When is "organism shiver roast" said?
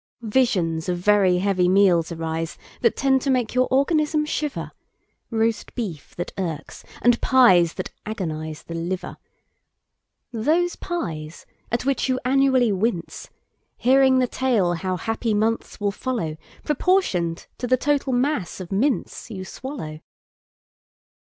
3.69-5.75